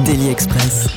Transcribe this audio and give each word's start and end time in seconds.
Daily 0.00 0.28
Express. 0.28 0.88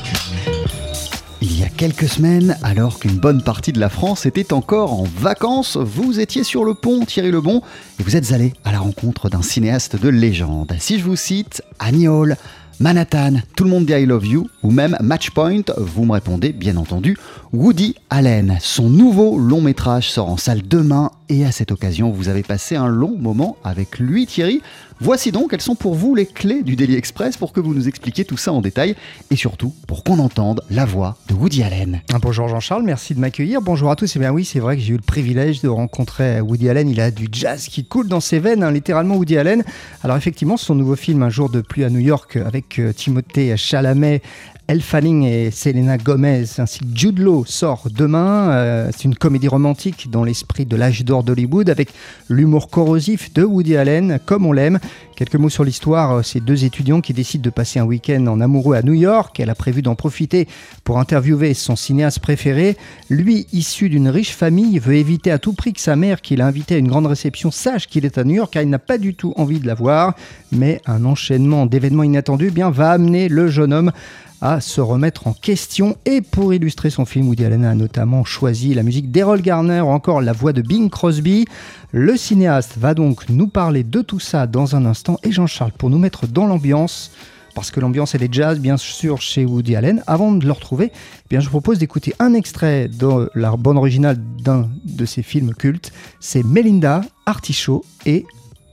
Il 1.40 1.58
y 1.58 1.62
a 1.62 1.68
quelques 1.68 2.08
semaines, 2.08 2.56
alors 2.64 2.98
qu'une 2.98 3.16
bonne 3.16 3.42
partie 3.42 3.72
de 3.72 3.78
la 3.78 3.88
France 3.88 4.26
était 4.26 4.52
encore 4.52 4.92
en 4.92 5.04
vacances, 5.04 5.76
vous 5.76 6.18
étiez 6.18 6.42
sur 6.42 6.64
le 6.64 6.74
pont 6.74 7.04
Thierry 7.04 7.30
Lebon 7.30 7.62
et 8.00 8.02
vous 8.02 8.16
êtes 8.16 8.32
allé 8.32 8.54
à 8.64 8.72
la 8.72 8.80
rencontre 8.80 9.28
d'un 9.28 9.42
cinéaste 9.42 9.94
de 9.94 10.08
légende. 10.08 10.74
Si 10.80 10.98
je 10.98 11.04
vous 11.04 11.14
cite 11.14 11.62
Annie 11.78 12.08
Hall, 12.08 12.36
Manhattan, 12.80 13.40
Tout 13.56 13.64
le 13.64 13.70
monde 13.70 13.86
dit 13.86 13.92
I 13.92 14.06
love 14.06 14.26
you 14.26 14.48
ou 14.62 14.70
même 14.70 14.96
Matchpoint, 15.00 15.62
vous 15.76 16.04
me 16.04 16.12
répondez 16.12 16.52
bien 16.52 16.76
entendu 16.76 17.16
Woody 17.54 17.94
Allen. 18.10 18.58
Son 18.60 18.90
nouveau 18.90 19.38
long 19.38 19.62
métrage 19.62 20.10
sort 20.10 20.28
en 20.28 20.36
salle 20.36 20.60
demain 20.68 21.10
et 21.30 21.46
à 21.46 21.52
cette 21.52 21.72
occasion 21.72 22.10
vous 22.10 22.28
avez 22.28 22.42
passé 22.42 22.76
un 22.76 22.88
long 22.88 23.16
moment 23.18 23.56
avec 23.64 23.98
lui 23.98 24.26
Thierry. 24.26 24.60
Voici 25.00 25.32
donc 25.32 25.50
quelles 25.50 25.62
sont 25.62 25.74
pour 25.74 25.94
vous 25.94 26.14
les 26.14 26.26
clés 26.26 26.62
du 26.62 26.76
Daily 26.76 26.96
Express 26.96 27.36
pour 27.36 27.52
que 27.52 27.60
vous 27.60 27.72
nous 27.72 27.88
expliquiez 27.88 28.24
tout 28.24 28.36
ça 28.36 28.52
en 28.52 28.60
détail 28.60 28.96
et 29.30 29.36
surtout 29.36 29.72
pour 29.86 30.04
qu'on 30.04 30.18
entende 30.18 30.60
la 30.70 30.84
voix 30.84 31.16
de 31.28 31.34
Woody 31.34 31.62
Allen. 31.62 32.02
Ah, 32.12 32.18
bonjour 32.20 32.48
Jean-Charles, 32.48 32.82
merci 32.82 33.14
de 33.14 33.20
m'accueillir. 33.20 33.62
Bonjour 33.62 33.90
à 33.90 33.96
tous. 33.96 34.14
Et 34.14 34.18
bien 34.18 34.32
oui, 34.32 34.44
c'est 34.44 34.60
vrai 34.60 34.76
que 34.76 34.82
j'ai 34.82 34.92
eu 34.92 34.96
le 34.96 35.02
privilège 35.02 35.62
de 35.62 35.68
rencontrer 35.68 36.42
Woody 36.42 36.68
Allen. 36.68 36.88
Il 36.88 37.00
a 37.00 37.10
du 37.10 37.28
jazz 37.32 37.68
qui 37.68 37.84
coule 37.84 38.08
dans 38.08 38.20
ses 38.20 38.40
veines, 38.40 38.62
hein, 38.62 38.72
littéralement 38.72 39.16
Woody 39.16 39.38
Allen. 39.38 39.64
Alors 40.02 40.16
effectivement, 40.16 40.56
son 40.58 40.74
nouveau 40.74 40.96
film 40.96 41.22
Un 41.22 41.30
jour 41.30 41.48
de 41.48 41.62
pluie 41.62 41.84
à 41.84 41.90
New 41.90 42.00
York 42.00 42.36
avec 42.36 42.78
euh, 42.78 42.92
Timothée 42.92 43.56
Chalamet 43.56 44.20
Elle 44.70 44.82
Fanning 44.82 45.22
et 45.22 45.50
Selena 45.50 45.96
Gomez 45.96 46.44
ainsi 46.58 46.80
que 46.80 46.84
Jude 46.94 47.20
Law 47.20 47.46
sort 47.46 47.86
demain. 47.90 48.50
Euh, 48.50 48.90
c'est 48.92 49.04
une 49.04 49.14
comédie 49.14 49.48
romantique 49.48 50.10
dans 50.10 50.24
l'esprit 50.24 50.66
de 50.66 50.76
l'âge 50.76 51.06
d'or 51.06 51.24
d'Hollywood 51.24 51.70
avec 51.70 51.88
l'humour 52.28 52.68
corrosif 52.68 53.32
de 53.32 53.44
Woody 53.44 53.78
Allen 53.78 54.18
comme 54.26 54.44
on 54.44 54.52
l'aime. 54.52 54.78
Quelques 55.16 55.36
mots 55.36 55.48
sur 55.48 55.64
l'histoire. 55.64 56.18
euh, 56.18 56.22
Ces 56.22 56.40
deux 56.40 56.66
étudiants 56.66 57.00
qui 57.00 57.14
décident 57.14 57.42
de 57.42 57.48
passer 57.48 57.78
un 57.78 57.86
week-end 57.86 58.26
en 58.26 58.42
amoureux 58.42 58.76
à 58.76 58.82
New 58.82 58.92
York. 58.92 59.40
Elle 59.40 59.48
a 59.48 59.54
prévu 59.54 59.80
d'en 59.80 59.94
profiter 59.94 60.46
pour 60.84 60.98
interviewer 60.98 61.54
son 61.54 61.74
cinéaste 61.74 62.18
préféré. 62.18 62.76
Lui, 63.08 63.46
issu 63.54 63.88
d'une 63.88 64.10
riche 64.10 64.34
famille, 64.34 64.78
veut 64.78 64.96
éviter 64.96 65.30
à 65.30 65.38
tout 65.38 65.54
prix 65.54 65.72
que 65.72 65.80
sa 65.80 65.96
mère, 65.96 66.20
qui 66.20 66.36
l'a 66.36 66.46
invité 66.46 66.74
à 66.74 66.78
une 66.78 66.88
grande 66.88 67.06
réception, 67.06 67.50
sache 67.50 67.86
qu'il 67.86 68.04
est 68.04 68.18
à 68.18 68.24
New 68.24 68.34
York 68.34 68.52
car 68.52 68.62
il 68.62 68.68
n'a 68.68 68.78
pas 68.78 68.98
du 68.98 69.14
tout 69.14 69.32
envie 69.36 69.60
de 69.60 69.66
la 69.66 69.74
voir. 69.74 70.14
Mais 70.52 70.82
un 70.84 71.06
enchaînement 71.06 71.64
d'événements 71.64 72.02
inattendus 72.02 72.48
eh 72.48 72.50
bien, 72.50 72.68
va 72.68 72.90
amener 72.90 73.28
le 73.28 73.48
jeune 73.48 73.72
homme 73.72 73.92
à 74.40 74.60
se 74.60 74.80
remettre 74.80 75.26
en 75.26 75.32
question. 75.32 75.96
Et 76.04 76.20
pour 76.20 76.54
illustrer 76.54 76.90
son 76.90 77.04
film, 77.04 77.28
Woody 77.28 77.44
Allen 77.44 77.64
a 77.64 77.74
notamment 77.74 78.24
choisi 78.24 78.74
la 78.74 78.82
musique 78.82 79.10
d'Errol 79.10 79.40
Garner 79.40 79.80
ou 79.80 79.88
encore 79.88 80.20
la 80.20 80.32
voix 80.32 80.52
de 80.52 80.62
Bing 80.62 80.90
Crosby. 80.90 81.46
Le 81.92 82.16
cinéaste 82.16 82.76
va 82.78 82.94
donc 82.94 83.28
nous 83.28 83.48
parler 83.48 83.82
de 83.82 84.02
tout 84.02 84.20
ça 84.20 84.46
dans 84.46 84.76
un 84.76 84.86
instant. 84.86 85.18
Et 85.22 85.32
Jean-Charles, 85.32 85.72
pour 85.72 85.90
nous 85.90 85.98
mettre 85.98 86.26
dans 86.26 86.46
l'ambiance, 86.46 87.10
parce 87.54 87.70
que 87.70 87.80
l'ambiance 87.80 88.14
elle 88.14 88.22
est 88.22 88.32
jazz 88.32 88.60
bien 88.60 88.76
sûr 88.76 89.20
chez 89.20 89.44
Woody 89.44 89.74
Allen. 89.74 90.02
Avant 90.06 90.32
de 90.32 90.46
le 90.46 90.52
retrouver, 90.52 90.92
eh 90.92 91.26
bien, 91.28 91.40
je 91.40 91.46
vous 91.46 91.50
propose 91.50 91.78
d'écouter 91.78 92.14
un 92.18 92.34
extrait 92.34 92.88
de 92.88 93.30
la 93.34 93.56
bande 93.56 93.78
originale 93.78 94.18
d'un 94.44 94.68
de 94.84 95.04
ses 95.04 95.22
films 95.22 95.54
cultes. 95.54 95.92
C'est 96.20 96.44
Melinda, 96.44 97.00
Artichaut 97.26 97.84
et 98.06 98.24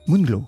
Moonglow. 0.08 0.44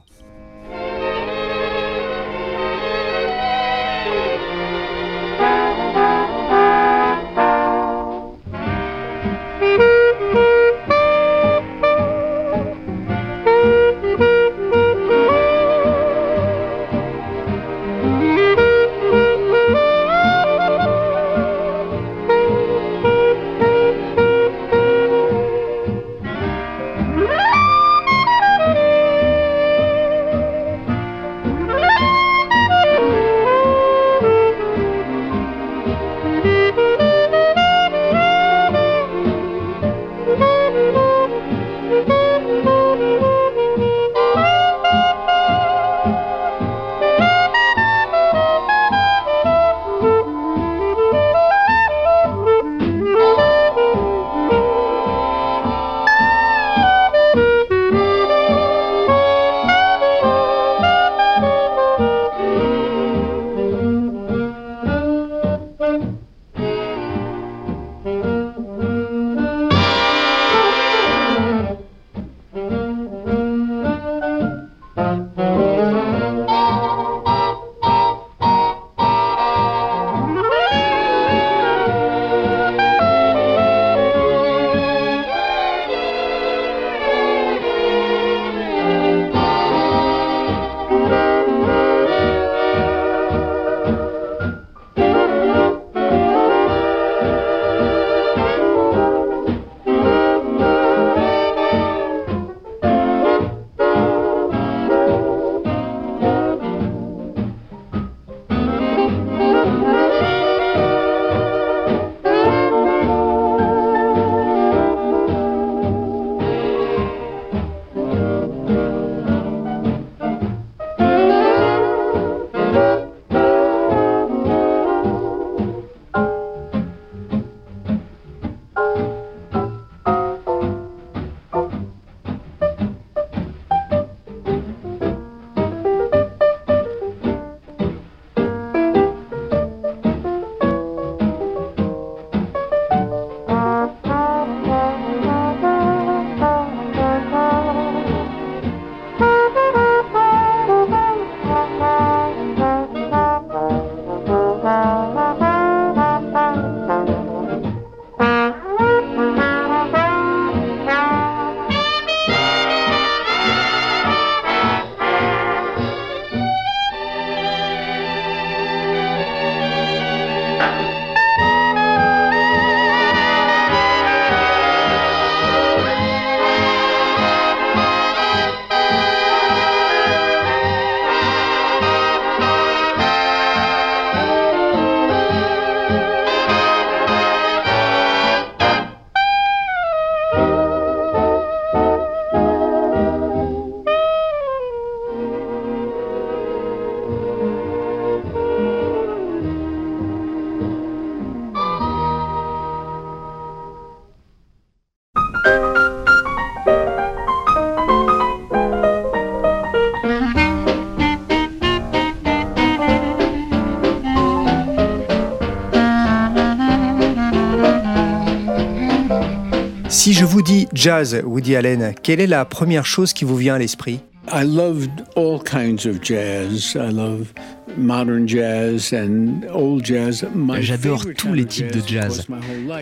Jazz, 220.87 221.21
Woody 221.25 221.53
Allen, 221.57 221.93
quelle 222.01 222.21
est 222.21 222.27
la 222.27 222.45
première 222.45 222.85
chose 222.85 223.11
qui 223.11 223.25
vous 223.25 223.35
vient 223.35 223.55
à 223.55 223.57
l'esprit? 223.57 223.99
I 224.31 224.45
loved 224.45 225.03
all 225.17 225.37
kinds 225.37 225.85
of 225.85 226.01
jazz. 226.01 226.75
I 226.75 226.93
love 226.93 227.33
modern 227.77 228.27
jazz 228.27 228.93
and 228.93 229.45
old 229.53 229.83
jazz. 229.83 230.25
My 230.35 230.61
J'adore 230.61 231.05
tous 231.17 231.33
les 231.33 231.45
types 231.45 231.73
jazz 231.73 231.83
de 231.83 231.87
jazz. 231.87 232.27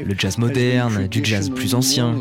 Le 0.06 0.16
jazz 0.18 0.38
moderne, 0.38 1.08
du 1.08 1.24
jazz 1.24 1.50
plus 1.50 1.74
ancien. 1.74 2.16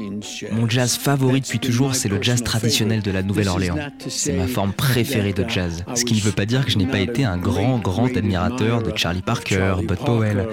Mon 0.52 0.68
jazz 0.68 0.96
favori 0.96 1.40
depuis 1.40 1.58
toujours, 1.58 1.94
c'est 1.94 2.08
le 2.08 2.22
jazz 2.22 2.42
traditionnel 2.42 3.02
de 3.02 3.10
la. 3.10 3.24
Nouvelle-Orléans. 3.24 3.76
C'est 4.06 4.32
ma 4.32 4.46
forme 4.46 4.72
préférée 4.72 5.32
de 5.32 5.44
jazz. 5.48 5.84
Ce 5.94 6.04
qui 6.04 6.14
ne 6.14 6.20
veut 6.20 6.32
pas 6.32 6.46
dire 6.46 6.64
que 6.64 6.70
je 6.70 6.78
n'ai 6.78 6.86
pas 6.86 7.00
été 7.00 7.24
un 7.24 7.38
grand, 7.38 7.78
grand 7.78 8.14
admirateur 8.16 8.82
de 8.82 8.92
Charlie 8.96 9.22
Parker, 9.22 9.74
Bud 9.86 9.98
Powell 9.98 10.46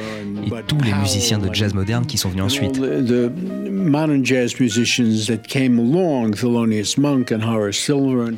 et 0.45 0.50
tous 0.67 0.79
les 0.81 0.94
musiciens 0.94 1.38
de 1.38 1.53
jazz 1.53 1.74
moderne 1.74 2.06
qui 2.06 2.17
sont 2.17 2.29
venus 2.29 2.44
ensuite. 2.44 2.77
all 2.77 3.06
The, 3.06 3.29
the 3.35 3.71
modern 3.71 4.24
jazz 4.24 4.59
musicians 4.59 5.27
that 5.27 5.47
came 5.47 5.79
along, 5.79 6.35
Thelonious 6.35 6.97
Monk 6.97 7.31
and 7.31 7.41
Horace 7.41 7.77
Silver. 7.77 8.31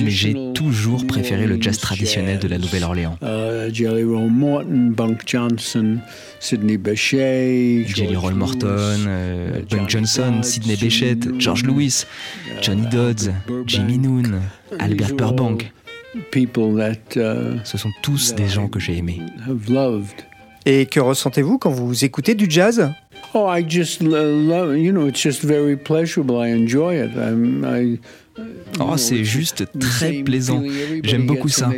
Mais 0.00 0.10
j'ai 0.10 0.34
toujours 0.54 1.00
New 1.00 1.06
préféré 1.06 1.46
le 1.46 1.60
jazz 1.60 1.76
Orleans 1.76 1.80
traditionnel 1.82 2.38
de 2.38 2.48
la. 2.48 2.58
Nouvelle-Orléans. 2.58 3.16
Jelly 3.72 4.02
Roll 4.04 4.30
Morton, 4.30 4.92
Bunk 4.96 5.22
Johnson, 5.26 5.98
Sidney 6.40 6.76
Bechet, 6.76 7.84
Jelly 7.86 8.12
George 8.12 8.16
Roll 8.16 8.32
Lewis, 8.32 8.38
Morton, 8.38 9.04
Bunk 9.06 9.70
Johnny 9.70 9.88
Johnson, 9.88 10.30
Dodds, 10.32 10.42
Sidney 10.42 10.76
Jimmy 10.76 10.90
Bechet, 10.90 11.26
Noon, 11.26 11.40
George 11.40 11.62
Lewis, 11.64 12.04
Johnny 12.60 12.86
Dodds, 12.86 13.28
Albert 13.28 13.64
Jimmy 13.66 13.98
Burbank. 13.98 14.26
Noon, 14.28 14.40
Albert 14.78 15.14
Burbank. 15.16 15.72
People 16.32 16.74
that 16.76 17.16
uh, 17.16 17.60
Ce 17.64 17.78
sont 17.78 17.90
tous 18.02 18.34
des 18.34 18.48
gens 18.48 18.66
que 18.68 18.80
j'ai 18.80 18.96
aimés. 18.98 19.20
have 19.46 19.70
loved. 19.70 20.24
Et 20.66 20.86
que 20.86 20.98
ressentez-vous 21.00 21.58
quand 21.58 21.70
vous 21.70 22.04
écoutez 22.04 22.34
du 22.34 22.46
jazz? 22.50 22.90
Oh, 23.32 23.46
I 23.48 23.64
just 23.66 24.02
lo- 24.02 24.36
love. 24.40 24.76
You 24.76 24.90
know, 24.92 25.06
it's 25.06 25.22
just 25.22 25.42
very 25.44 25.76
pleasurable. 25.76 26.36
I 26.44 26.48
enjoy 26.50 26.96
it. 26.96 27.12
I'm, 27.16 27.64
I. 27.64 27.98
Oh, 28.78 28.96
c'est 28.96 29.16
it's 29.16 29.28
juste 29.28 29.64
très 29.78 30.12
plaisant. 30.22 30.62
J'aime 31.02 31.26
beaucoup 31.26 31.48
ça. 31.48 31.70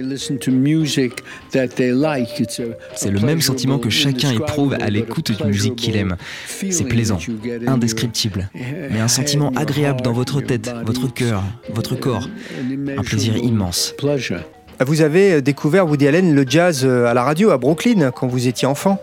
C'est 2.94 3.10
le 3.10 3.20
même 3.20 3.40
sentiment 3.40 3.78
que 3.78 3.90
chacun 3.90 4.32
éprouve 4.32 4.74
à 4.74 4.90
l'écoute 4.90 5.32
d'une 5.32 5.48
musique 5.48 5.76
qu'il 5.76 5.96
aime. 5.96 6.16
C'est 6.46 6.84
plaisant, 6.84 7.18
indescriptible, 7.66 8.48
mais 8.54 9.00
un 9.00 9.08
sentiment 9.08 9.48
head, 9.48 9.54
your 9.54 9.62
agréable 9.62 10.02
dans 10.02 10.12
votre 10.12 10.40
tête, 10.40 10.70
votre 10.84 11.12
cœur, 11.12 11.42
votre 11.72 11.96
corps. 11.96 12.28
An 12.28 12.98
Un 12.98 13.02
plaisir 13.02 13.36
immense. 13.36 13.94
Pleasure. 13.98 14.40
Vous 14.84 15.00
avez 15.00 15.42
découvert 15.42 15.86
Woody 15.86 16.08
Allen 16.08 16.34
le 16.34 16.44
jazz 16.48 16.84
euh, 16.84 17.06
à 17.06 17.14
la 17.14 17.22
radio 17.22 17.50
à 17.50 17.58
Brooklyn 17.58 18.10
quand 18.10 18.26
vous 18.26 18.48
étiez 18.48 18.66
enfant? 18.66 19.00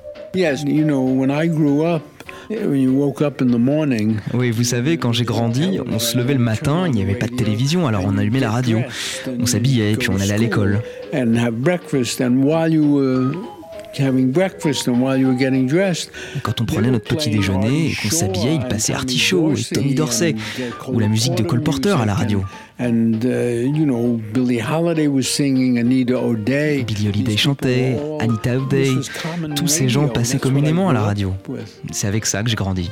Oui, 4.33 4.49
vous 4.49 4.63
savez, 4.63 4.97
quand 4.97 5.11
j'ai 5.11 5.23
grandi, 5.25 5.79
on 5.85 5.99
se 5.99 6.17
levait 6.17 6.33
le 6.33 6.39
matin, 6.39 6.85
il 6.87 6.93
n'y 6.93 7.01
avait 7.03 7.15
pas 7.15 7.27
de 7.27 7.35
télévision, 7.35 7.85
alors 7.87 8.03
on 8.05 8.17
allumait 8.17 8.39
la 8.39 8.51
radio. 8.51 8.79
On 9.39 9.45
s'habillait, 9.45 9.95
puis 9.95 10.09
on 10.09 10.19
allait 10.19 10.33
à 10.33 10.37
l'école. 10.37 10.81
Quand 16.43 16.61
on 16.61 16.65
prenait 16.65 16.91
notre 16.91 17.15
petit 17.15 17.29
déjeuner 17.29 17.87
et 17.87 17.95
qu'on 17.95 18.09
s'habillait, 18.09 18.55
il 18.55 18.67
passait 18.67 18.93
Artichaut 18.93 19.53
et 19.53 19.63
Tommy 19.73 19.95
Dorsey, 19.95 20.35
ou 20.87 20.99
la 20.99 21.07
musique 21.07 21.35
de 21.35 21.43
Cole 21.43 21.63
Porter 21.63 21.95
à 21.99 22.05
la 22.05 22.13
radio. 22.13 22.43
And 22.81 23.25
uh, 23.25 23.65
you 23.65 23.85
know, 23.85 24.21
Billie 24.33 24.61
Holiday 24.61 25.07
was 25.07 25.23
singing, 25.23 25.79
Anita 25.79 26.17
O'Day. 26.17 26.83
Billie 26.83 27.09
Holiday 27.09 27.31
These 27.31 27.41
chantait, 27.41 27.97
Anita 28.21 28.57
O'Day, 28.57 28.95
tous 29.55 29.67
ces 29.67 29.89
gens 29.89 30.07
passaient 30.07 30.39
communément 30.39 30.89
à 30.89 30.93
la 30.93 31.01
radio. 31.01 31.33
C'est 31.91 32.07
avec 32.07 32.25
ça 32.25 32.41
que 32.41 32.49
j'ai 32.49 32.55
grandi. 32.55 32.89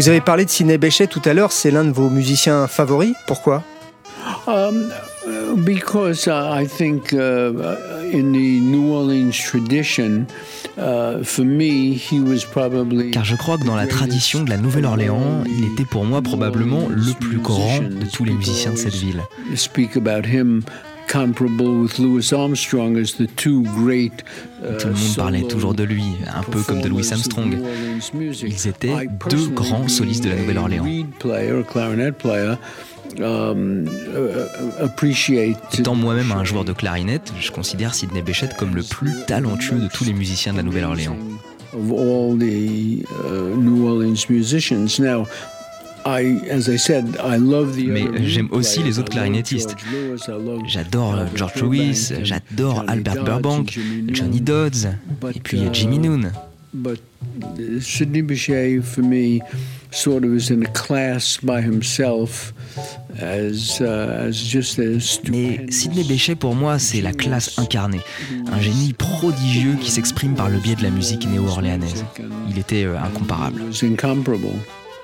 Vous 0.00 0.08
avez 0.08 0.22
parlé 0.22 0.46
de 0.46 0.50
Sidney 0.50 0.78
Bechet 0.78 1.08
tout 1.08 1.20
à 1.26 1.34
l'heure, 1.34 1.52
c'est 1.52 1.70
l'un 1.70 1.84
de 1.84 1.90
vos 1.90 2.08
musiciens 2.08 2.66
favoris. 2.66 3.12
Pourquoi? 3.26 3.62
Um, 4.46 4.90
uh, 5.26 5.54
because 5.56 6.26
uh, 6.26 6.58
I 6.58 6.66
think 6.66 7.12
uh, 7.12 7.18
in 8.10 8.32
the 8.32 8.62
New 8.62 8.94
Orleans 8.94 9.32
tradition, 9.32 10.24
uh, 10.78 11.22
for 11.22 11.44
me, 11.44 11.92
he 11.92 12.18
was 12.18 12.46
probably. 12.50 13.10
Car 13.10 13.26
je 13.26 13.36
crois 13.36 13.58
que 13.58 13.66
dans 13.66 13.76
la 13.76 13.86
tradition 13.86 14.42
de 14.42 14.48
la 14.48 14.56
Nouvelle-Orléans, 14.56 15.44
il 15.44 15.66
était 15.66 15.84
pour 15.84 16.06
moi 16.06 16.22
probablement 16.22 16.88
le 16.88 17.12
plus 17.12 17.36
grand 17.36 17.80
de 17.80 18.06
tous 18.10 18.24
les 18.24 18.32
musiciens 18.32 18.70
de 18.70 18.76
cette 18.76 18.94
ville. 18.94 19.20
Speak 19.54 19.98
about 19.98 20.26
him 20.26 20.62
comparable 21.10 21.82
with 21.82 21.98
Louis 21.98 22.32
Armstrong 22.32 22.96
as 22.96 23.14
the 23.14 23.26
two 23.36 23.62
great. 23.76 24.22
uh, 24.62 24.76
Tout 24.78 24.88
le 24.88 24.94
monde 24.94 25.16
parlait 25.16 25.42
toujours 25.42 25.74
de 25.74 25.82
lui, 25.82 26.04
un 26.32 26.42
peu 26.42 26.62
comme 26.62 26.80
de 26.80 26.88
Louis 26.88 27.06
Armstrong. 27.10 27.58
Ils 28.22 28.68
étaient 28.68 29.08
deux 29.28 29.48
grands 29.48 29.88
solistes 29.88 30.24
de 30.24 30.30
la 30.30 30.36
Nouvelle-Orléans. 30.36 30.84
um, 33.18 33.86
Étant 35.78 35.94
moi-même 35.94 36.32
un 36.32 36.44
joueur 36.44 36.64
de 36.64 36.72
clarinette, 36.72 37.32
je 37.40 37.50
considère 37.50 37.94
Sidney 37.94 38.22
Bechet 38.22 38.50
comme 38.56 38.76
le 38.76 38.82
plus 38.82 39.12
talentueux 39.26 39.78
de 39.78 39.88
tous 39.88 40.04
les 40.04 40.12
musiciens 40.12 40.52
de 40.52 40.58
la 40.58 40.62
Nouvelle-Orléans. 40.62 41.16
Mais 47.86 48.28
j'aime 48.28 48.48
aussi 48.50 48.82
les 48.82 48.98
autres 48.98 49.10
clarinettistes. 49.10 49.76
J'adore 50.66 51.26
George 51.34 51.62
Lewis, 51.62 52.12
j'adore 52.22 52.76
Johnny 52.76 52.88
Albert 52.88 53.14
Dodds 53.14 53.24
Burbank, 53.24 53.78
Johnny. 54.12 54.40
Dodds, 54.40 54.88
et 55.34 55.40
puis 55.40 55.62
uh, 55.62 55.68
Jimmy 55.72 55.98
Noon. 55.98 56.32
But 56.72 57.00
Sidney 57.80 58.22
Bechet, 58.22 58.80
for 58.80 59.02
me, 59.02 59.40
sort 59.90 60.24
of 60.24 60.32
is 60.34 60.50
in 60.50 60.62
a 60.62 60.68
class 60.68 61.38
by 61.42 61.60
himself 61.60 62.52
as, 63.18 63.80
uh, 63.80 64.26
as 64.28 64.36
just 64.36 64.78
a 64.78 65.00
Mais 65.30 65.66
Sidney 65.70 66.04
Bechet, 66.04 66.36
pour 66.36 66.54
moi, 66.54 66.78
c'est 66.78 67.00
la 67.00 67.12
classe 67.12 67.58
incarnée. 67.58 68.00
Un 68.52 68.60
génie 68.60 68.92
prodigieux 68.92 69.76
qui 69.80 69.90
s'exprime 69.90 70.34
par 70.34 70.48
le 70.48 70.58
biais 70.58 70.76
de 70.76 70.82
la 70.82 70.90
musique 70.90 71.26
néo-orléanaise. 71.28 72.04
Il 72.48 72.58
était 72.58 72.84
euh, 72.84 72.98
incomparable. 72.98 73.62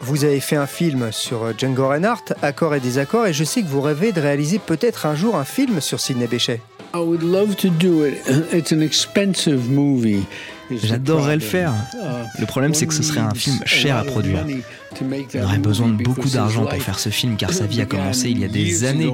Vous 0.00 0.25
avez 0.25 0.41
fait 0.41 0.57
un 0.57 0.67
film 0.67 1.09
sur 1.11 1.45
euh, 1.45 1.53
Django 1.57 1.88
Reinhardt, 1.88 2.35
Accords 2.43 2.75
et 2.75 2.81
désaccords, 2.81 3.26
et 3.26 3.33
je 3.33 3.45
sais 3.45 3.62
que 3.62 3.67
vous 3.67 3.81
rêvez 3.81 4.12
de 4.12 4.21
réaliser 4.21 4.59
peut-être 4.59 5.07
un 5.07 5.15
jour 5.15 5.37
un 5.37 5.45
film 5.45 5.81
sur 5.81 6.00
Sidney 6.00 6.26
Bechet. 6.26 6.61
I 6.95 6.99
would 6.99 7.23
love 7.23 7.57
to 7.57 7.69
do 7.69 8.07
it. 8.07 8.15
It's 8.53 8.73
an 8.73 8.81
expensive 8.81 9.69
movie. 9.71 10.25
is 10.71 10.81
the 10.81 10.87
J'adorerais 10.87 11.37
le 11.37 11.43
problem. 11.43 11.50
faire. 11.50 11.73
Uh, 11.95 12.41
Le 12.41 12.47
problème, 12.47 12.75
c'est 12.75 12.87
que 12.87 12.95
ce 12.95 13.03
serait 13.03 13.21
un 13.21 13.35
film 13.35 13.59
cher 13.65 13.97
à 13.97 14.05
produire. 14.05 14.45
Il 14.49 15.43
aurait 15.43 15.59
besoin 15.59 15.88
de 15.88 16.03
beaucoup 16.03 16.29
d'argent 16.29 16.65
pour 16.65 16.83
faire 16.83 16.99
ce 16.99 17.09
film 17.11 17.37
car 17.37 17.53
sa 17.53 17.67
vie 17.67 17.81
a 17.81 17.87
commencé 17.87 18.31
il 18.31 18.38
y 18.38 18.45
a 18.45 18.49
des 18.49 18.85
années 18.85 19.12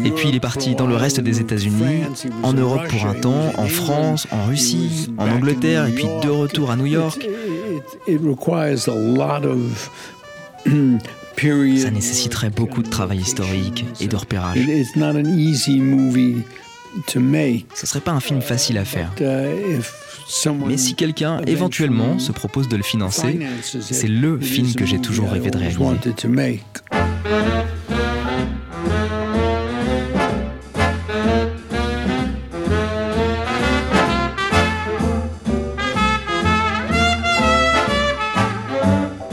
Et 0.05 0.11
puis 0.11 0.29
il 0.29 0.35
est 0.35 0.39
parti 0.39 0.75
dans 0.75 0.87
le 0.87 0.95
reste 0.95 1.19
des 1.19 1.39
États-Unis, 1.39 2.03
en 2.43 2.53
Europe 2.53 2.87
pour 2.89 3.05
un 3.05 3.13
temps, 3.13 3.53
en 3.57 3.67
France, 3.67 4.27
en 4.31 4.45
Russie, 4.45 5.13
en 5.17 5.29
Angleterre, 5.29 5.87
et 5.87 5.91
puis 5.91 6.05
de 6.21 6.29
retour 6.29 6.71
à 6.71 6.75
New 6.75 6.85
York. 6.85 7.25
Ça 11.77 11.91
nécessiterait 11.91 12.51
beaucoup 12.51 12.83
de 12.83 12.89
travail 12.89 13.17
historique 13.17 13.85
et 13.99 14.07
de 14.07 14.15
repérage. 14.15 14.59
Ce 17.75 17.87
serait 17.87 18.01
pas 18.01 18.11
un 18.11 18.19
film 18.19 18.41
facile 18.41 18.77
à 18.77 18.85
faire. 18.85 19.11
But, 19.17 19.21
uh, 19.25 19.77
if 19.79 19.93
someone 20.27 20.69
Mais 20.69 20.77
si 20.77 20.95
quelqu'un 20.95 21.41
éventuellement 21.47 22.19
se 22.19 22.31
propose 22.31 22.67
de 22.67 22.77
le 22.77 22.83
financer, 22.83 23.39
c'est 23.61 24.07
le 24.07 24.39
film 24.39 24.73
que 24.73 24.85
j'ai 24.85 24.99
toujours 24.99 25.27
I 25.29 25.33
rêvé 25.33 25.49
de 25.49 25.57
always 25.57 25.75
réaliser. 25.77 25.83
wanted 25.83 26.15
to 26.15 26.27
make. 26.29 26.63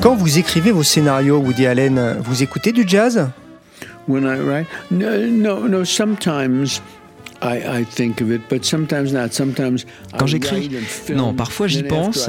Quand 0.01 0.15
vous 0.15 0.39
écrivez 0.39 0.73
vos 0.73 0.83
scénarios, 0.83 1.39
Woody 1.39 1.67
Allen, 1.67 2.17
vous 2.21 2.43
écoutez 2.43 2.73
du 2.73 2.85
jazz? 2.87 3.29
When 4.09 4.25
I 4.25 4.41
write, 4.41 4.67
no, 4.91 5.19
no, 5.27 5.69
no. 5.69 5.85
Sometimes 5.85 6.81
Quand 10.19 10.27
j'écris, 10.27 10.71
non, 11.15 11.33
parfois 11.35 11.67
j'y 11.69 11.83
pense, 11.83 12.29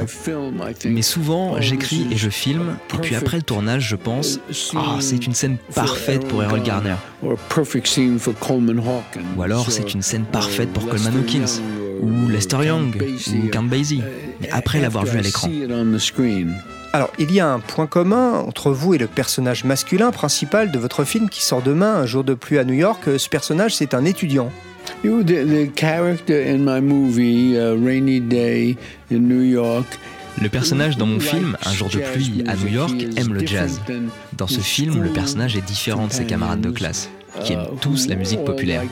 mais 0.84 1.02
souvent 1.02 1.60
j'écris 1.60 2.06
et 2.10 2.16
je 2.16 2.30
filme, 2.30 2.76
et 2.94 2.98
puis 2.98 3.14
après 3.14 3.36
le 3.36 3.42
tournage, 3.42 3.88
je 3.88 3.96
pense, 3.96 4.40
ah, 4.74 4.96
c'est 5.00 5.26
une 5.26 5.34
scène 5.34 5.56
parfaite 5.74 6.26
pour 6.26 6.42
Errol 6.42 6.62
Garner. 6.62 6.96
Ou 9.36 9.42
alors 9.42 9.70
c'est 9.70 9.94
une 9.94 10.02
scène 10.02 10.24
parfaite 10.24 10.72
pour 10.72 10.88
Coleman 10.88 11.16
Hawkins, 11.18 11.60
ou 12.00 12.28
Lester 12.28 12.64
Young, 12.64 12.96
ou 13.02 13.48
Count 13.48 13.62
Basie, 13.64 14.02
mais 14.40 14.50
après 14.50 14.80
l'avoir 14.80 15.04
vu 15.04 15.18
à 15.18 15.22
l'écran. 15.22 15.48
Alors, 16.94 17.10
il 17.18 17.32
y 17.32 17.40
a 17.40 17.48
un 17.48 17.58
point 17.58 17.86
commun 17.86 18.34
entre 18.46 18.70
vous 18.70 18.92
et 18.92 18.98
le 18.98 19.06
personnage 19.06 19.64
masculin 19.64 20.10
principal 20.10 20.70
de 20.70 20.78
votre 20.78 21.04
film 21.04 21.30
qui 21.30 21.42
sort 21.42 21.62
demain, 21.62 21.94
Un 21.94 22.04
jour 22.06 22.22
de 22.22 22.34
pluie 22.34 22.58
à 22.58 22.64
New 22.64 22.74
York. 22.74 23.16
Ce 23.16 23.28
personnage, 23.30 23.74
c'est 23.74 23.94
un 23.94 24.04
étudiant. 24.04 24.52
Le 30.40 30.48
personnage 30.48 30.96
dans 30.96 31.06
mon 31.06 31.20
film, 31.20 31.56
Un 31.64 31.72
jour 31.72 31.88
de 31.88 31.98
pluie 31.98 32.42
à 32.46 32.56
New 32.56 32.68
York, 32.68 32.94
aime 33.16 33.34
le 33.34 33.46
jazz. 33.46 33.80
Dans 34.36 34.46
ce 34.46 34.60
film, 34.60 35.02
le 35.02 35.10
personnage 35.10 35.56
est 35.56 35.64
différent 35.66 36.06
de 36.06 36.12
ses 36.12 36.24
camarades 36.24 36.60
de 36.60 36.70
classe, 36.70 37.10
qui 37.44 37.52
aiment 37.52 37.66
tous 37.80 38.08
la 38.08 38.16
musique 38.16 38.44
populaire. 38.44 38.82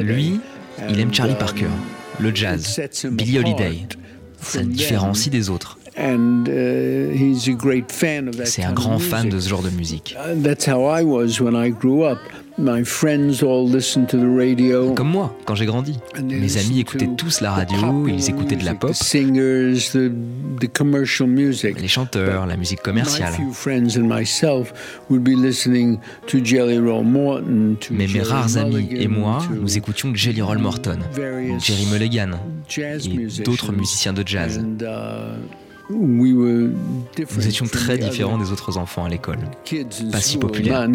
Lui, 0.00 0.40
il 0.88 1.00
aime 1.00 1.12
Charlie 1.12 1.34
Parker, 1.34 1.66
le 2.18 2.34
jazz, 2.34 2.80
Billie 3.10 3.38
Holiday. 3.38 3.86
Ça 4.40 4.60
le 4.60 4.66
différencie 4.66 5.30
des 5.30 5.50
autres. 5.50 5.78
Uh, 5.96 7.34
C'est 8.44 8.64
un 8.64 8.72
grand 8.72 8.98
fan 8.98 9.28
de 9.28 9.38
ce 9.38 9.48
genre 9.48 9.62
de 9.62 9.70
musique. 9.70 10.16
Comme 14.94 15.10
moi, 15.10 15.36
quand 15.44 15.54
j'ai 15.54 15.66
grandi. 15.66 15.98
Mes 16.22 16.56
amis 16.56 16.80
écoutaient 16.80 17.08
tous 17.16 17.40
la 17.40 17.52
radio, 17.52 18.06
ils 18.08 18.28
écoutaient 18.28 18.56
de 18.56 18.64
la 18.64 18.74
pop. 18.74 18.92
Les 21.80 21.88
chanteurs, 21.88 22.46
la 22.46 22.56
musique 22.56 22.80
commerciale. 22.82 23.32
Mais 27.90 28.06
mes 28.06 28.22
rares 28.22 28.56
amis 28.56 28.88
et 28.90 29.08
moi, 29.08 29.38
nous 29.60 29.76
écoutions 29.76 30.12
Jelly 30.14 30.42
Roll 30.42 30.58
Morton, 30.58 30.98
Jerry 31.60 31.86
Mulligan 31.86 32.30
et 32.76 33.42
d'autres 33.44 33.72
musiciens 33.72 34.12
de 34.12 34.22
jazz. 34.26 34.60
Nous 35.90 37.46
étions 37.46 37.66
très 37.66 37.98
différents 37.98 38.38
des 38.38 38.52
autres 38.52 38.78
enfants 38.78 39.04
à 39.04 39.08
l'école, 39.08 39.38
pas 40.10 40.20
si 40.20 40.38
populaires. 40.38 40.88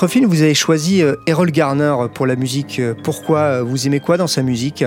Votre 0.00 0.12
film, 0.12 0.24
vous 0.30 0.40
avez 0.40 0.54
choisi 0.54 1.02
euh, 1.02 1.16
Errol 1.26 1.50
Garner 1.50 1.94
pour 2.14 2.26
la 2.26 2.34
musique. 2.34 2.80
Pourquoi 3.04 3.38
euh, 3.40 3.62
Vous 3.62 3.86
aimez 3.86 4.00
quoi 4.00 4.16
dans 4.16 4.26
sa 4.26 4.42
musique? 4.42 4.82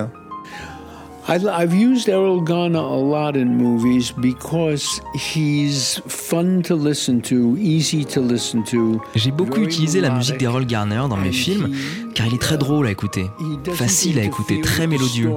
I've 1.30 1.74
used 1.74 2.10
Errol 2.10 2.44
Garner 2.44 2.80
a 2.80 2.98
lot 2.98 3.38
in 3.38 3.46
movies 3.46 4.12
because 4.12 5.02
he's 5.14 6.02
fun 6.08 6.62
to 6.64 6.76
listen 6.76 7.22
to, 7.22 7.56
easy 7.60 8.04
to 8.06 8.22
listen 8.22 8.64
to. 8.64 9.00
J'ai 9.14 9.32
beaucoup 9.32 9.62
utilisé 9.62 10.02
la 10.02 10.10
musique 10.10 10.38
d'Errol 10.38 10.66
Garner 10.66 11.04
dans 11.08 11.18
mes 11.18 11.32
films 11.32 11.76
car 12.14 12.28
il 12.28 12.36
est 12.36 12.42
très 12.42 12.58
drôle 12.58 12.88
à 12.88 12.92
écouter, 12.92 13.26
facile 13.74 14.20
à 14.20 14.24
écouter, 14.24 14.62
très 14.62 14.88
mélodieux. 14.88 15.32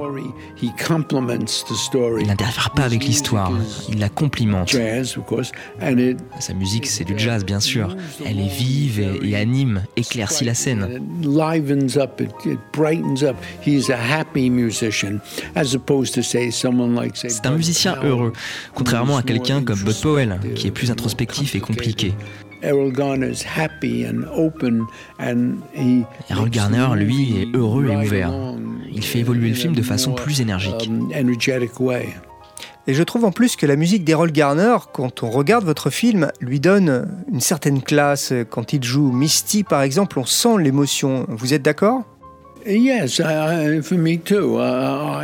Il 0.61 2.27
n'interfère 2.27 2.71
pas 2.71 2.83
avec 2.83 3.03
l'histoire, 3.03 3.51
il 3.89 3.99
la 3.99 4.09
complimente. 4.09 4.75
Sa 6.39 6.53
musique, 6.53 6.87
c'est 6.87 7.03
du 7.03 7.17
jazz, 7.17 7.45
bien 7.45 7.59
sûr. 7.59 7.95
Elle 8.25 8.39
est 8.39 8.47
vive 8.47 8.99
et, 8.99 9.29
et 9.29 9.35
anime, 9.35 9.83
éclaircit 9.95 10.45
la 10.45 10.53
scène. 10.53 11.01
C'est 17.15 17.45
un 17.45 17.51
musicien 17.51 17.97
heureux, 18.03 18.33
contrairement 18.73 19.17
à 19.17 19.23
quelqu'un 19.23 19.63
comme 19.63 19.79
Bud 19.79 20.01
Powell, 20.01 20.39
qui 20.55 20.67
est 20.67 20.71
plus 20.71 20.91
introspectif 20.91 21.55
et 21.55 21.59
compliqué. 21.59 22.13
Errol 26.29 26.49
Garner, 26.49 26.87
lui, 26.95 27.41
est 27.41 27.55
heureux 27.55 27.87
et 27.87 27.95
ouvert. 27.95 28.31
Il 28.91 29.03
fait 29.03 29.19
évoluer 29.19 29.49
le 29.49 29.55
film 29.55 29.75
de 29.75 29.81
façon 29.81 30.13
plus 30.13 30.41
énergique. 30.41 30.89
Um, 30.89 31.11
et 32.89 32.93
je 32.93 33.03
trouve 33.03 33.25
en 33.25 33.31
plus 33.31 33.57
que 33.57 33.65
la 33.65 33.75
musique 33.75 34.05
d'Errol 34.05 34.31
Garner, 34.31 34.77
quand 34.93 35.21
on 35.21 35.29
regarde 35.29 35.65
votre 35.65 35.89
film, 35.89 36.31
lui 36.39 36.61
donne 36.61 37.07
une 37.31 37.41
certaine 37.41 37.81
classe. 37.81 38.33
Quand 38.49 38.71
il 38.71 38.83
joue 38.83 39.11
Misty, 39.11 39.63
par 39.63 39.81
exemple, 39.81 40.17
on 40.19 40.25
sent 40.25 40.57
l'émotion. 40.59 41.25
Vous 41.27 41.53
êtes 41.53 41.61
d'accord? 41.61 42.05
Yes, 42.65 43.21
for 43.83 43.97
me 43.97 44.17
too. 44.17 44.59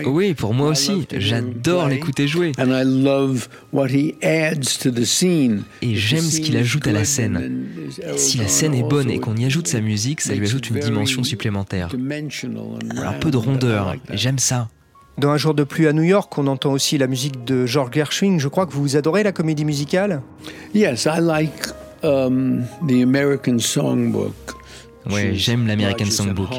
oui, 0.06 0.34
pour 0.34 0.54
moi 0.54 0.70
aussi. 0.70 1.08
J'adore 1.18 1.88
l'écouter 1.88 2.28
jouer. 2.28 2.52
Et 5.82 5.96
j'aime 5.96 6.22
ce 6.22 6.40
qu'il 6.40 6.58
ajoute 6.58 6.88
à 6.88 6.92
la 6.92 7.06
scène. 7.06 7.66
Si 8.16 8.38
la 8.38 8.48
scène 8.48 8.74
est 8.74 8.84
bonne 8.84 9.10
et 9.10 9.20
qu'on 9.20 9.36
y 9.36 9.46
ajoute 9.46 9.68
sa 9.68 9.82
musique, 9.82 10.22
ça 10.22 10.36
lui 10.36 10.46
ajoute 10.46 10.70
une 10.70 10.80
dimension 10.80 11.24
supplémentaire. 11.24 11.90
Un 11.94 13.14
peu 13.14 13.32
de 13.32 13.38
rondeur. 13.38 13.96
J'aime 14.12 14.40
ça. 14.40 14.70
Dans 15.18 15.30
Un 15.30 15.38
jour 15.38 15.54
de 15.54 15.64
pluie 15.64 15.88
à 15.88 15.94
New 15.94 16.04
York, 16.04 16.36
on 16.40 16.48
entend 16.48 16.72
aussi 16.72 16.98
la 16.98 17.06
musique 17.06 17.44
de 17.46 17.68
George 17.68 17.92
Gershwin. 17.94 18.40
Je 18.40 18.48
crois 18.48 18.66
que 18.66 18.74
vous 18.74 18.98
adorez 18.98 19.22
la 19.22 19.32
comédie 19.32 19.64
musicale. 19.64 20.24
Yes, 20.74 21.06
I 21.06 21.20
like 21.22 21.68
um, 22.04 22.64
the 22.88 23.04
American 23.04 23.60
Songbook. 23.60 24.43
Ouais, 25.10 25.32
j'aime 25.34 25.68
l'American 25.68 26.06
Songbook. 26.06 26.50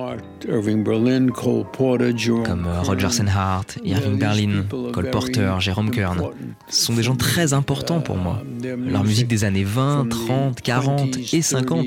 Comme 2.44 2.66
euh, 2.66 2.82
Roger 2.82 3.08
Hart, 3.34 3.78
Irving 3.84 4.18
Berlin, 4.18 4.64
Cole 4.92 5.10
Porter, 5.10 5.54
Jerome 5.60 5.90
Kern. 5.90 6.20
Ce 6.68 6.84
sont 6.86 6.94
des 6.94 7.02
gens 7.02 7.16
très 7.16 7.52
importants 7.52 8.00
pour 8.00 8.16
moi. 8.16 8.42
Leur 8.86 9.04
musique 9.04 9.28
des 9.28 9.44
années 9.44 9.64
20, 9.64 10.08
30, 10.08 10.60
40 10.60 11.16
et 11.32 11.42
50, 11.42 11.86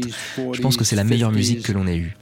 je 0.54 0.62
pense 0.62 0.78
que 0.78 0.84
c'est 0.84 0.96
la 0.96 1.04
meilleure 1.04 1.32
musique 1.32 1.64
que 1.64 1.72
l'on 1.72 1.88
ait 1.88 1.98
eue. 1.98 2.16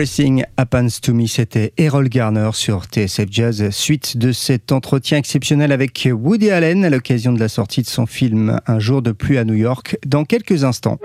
Everything 0.00 0.44
Happens 0.56 0.88
to 1.02 1.12
Me, 1.12 1.26
c'était 1.26 1.74
Errol 1.76 2.08
Garner 2.08 2.48
sur 2.54 2.84
TSF 2.84 3.26
Jazz, 3.30 3.68
suite 3.68 4.16
de 4.16 4.32
cet 4.32 4.72
entretien 4.72 5.18
exceptionnel 5.18 5.72
avec 5.72 6.08
Woody 6.10 6.50
Allen 6.50 6.86
à 6.86 6.88
l'occasion 6.88 7.34
de 7.34 7.38
la 7.38 7.48
sortie 7.48 7.82
de 7.82 7.86
son 7.86 8.06
film 8.06 8.58
Un 8.66 8.78
jour 8.78 9.02
de 9.02 9.12
pluie 9.12 9.36
à 9.36 9.44
New 9.44 9.52
York, 9.52 9.98
dans 10.06 10.24
quelques 10.24 10.64
instants. 10.64 10.98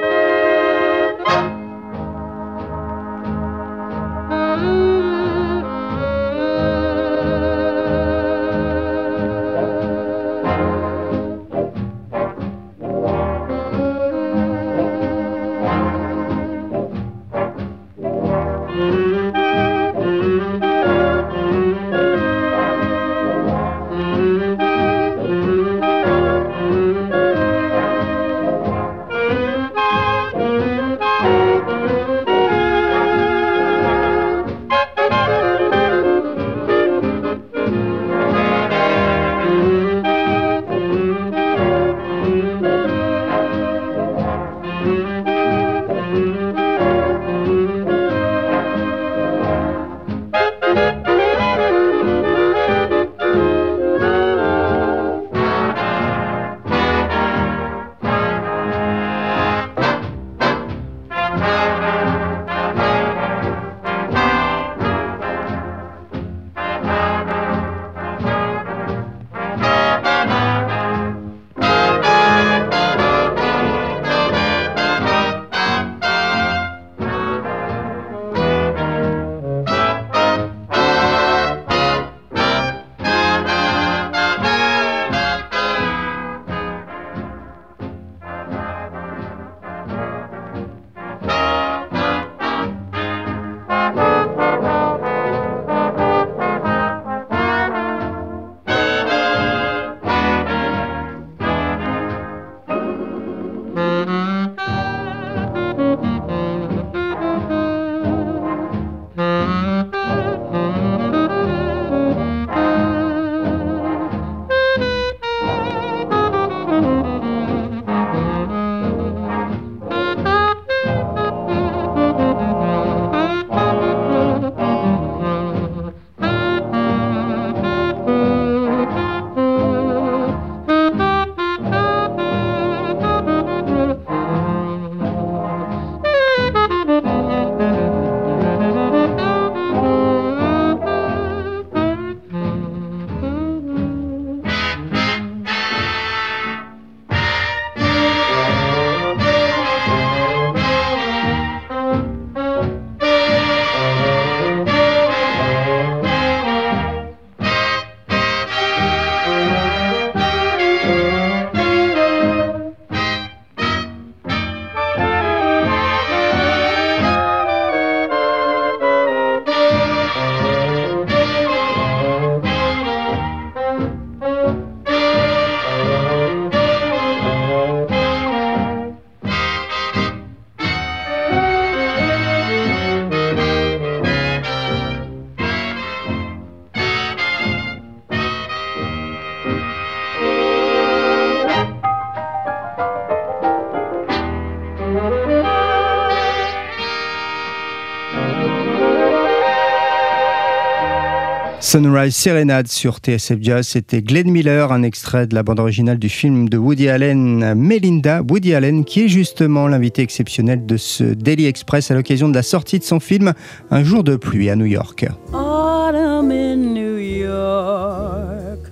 Sunrise 201.76 202.16
Serenade 202.16 202.70
sur 202.70 203.00
TSF 203.00 203.38
Jazz, 203.42 203.68
c'était 203.68 204.02
Glenn 204.02 204.32
Miller, 204.32 204.72
un 204.72 204.82
extrait 204.82 205.28
de 205.28 205.36
la 205.36 205.44
bande 205.44 205.60
originale 205.60 206.00
du 206.00 206.08
film 206.08 206.48
de 206.48 206.58
Woody 206.58 206.88
Allen, 206.88 207.54
Melinda. 207.54 208.22
Woody 208.22 208.56
Allen, 208.56 208.86
qui 208.86 209.04
est 209.04 209.08
justement 209.10 209.68
l'invité 209.68 210.02
exceptionnel 210.02 210.66
de 210.66 210.78
ce 210.78 211.04
Daily 211.04 211.48
Express 211.48 211.92
à 211.92 211.96
l'occasion 211.96 212.30
de 212.30 212.34
la 212.34 212.44
sortie 212.44 212.80
de 212.80 212.86
son 212.86 213.02
film 213.02 213.34
Un 213.72 213.84
jour 213.84 214.06
de 214.06 214.16
pluie 214.16 214.50
à 214.50 214.56
New 214.56 214.64
York. 214.64 215.06
Autumn 215.34 216.32
in 216.32 216.56
New 216.56 216.98
York. 216.98 218.72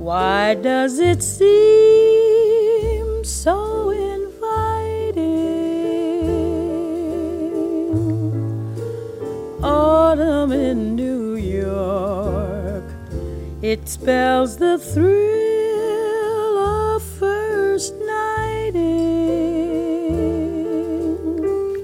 Why 0.00 0.56
does 0.60 0.98
it 0.98 1.22
seem 1.22 1.75
It 13.76 13.86
spells 13.88 14.56
the 14.56 14.78
thrill 14.78 16.56
of 16.58 17.02
first 17.20 17.94
nighting. 18.00 19.02